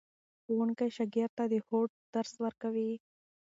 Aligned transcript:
ښوونکی 0.43 0.89
شاګرد 0.97 1.31
ته 1.37 1.43
د 1.51 1.53
هوډ 1.65 1.89
درس 2.13 2.33
ورکوي. 2.43 2.91